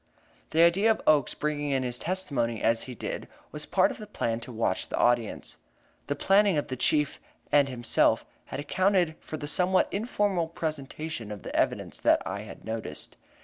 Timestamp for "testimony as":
1.99-2.85